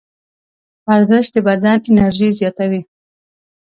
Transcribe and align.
ورزش 0.87 1.25
د 1.33 1.35
بدن 1.47 1.77
انرژي 1.89 2.29
زیاتوي. 2.39 2.81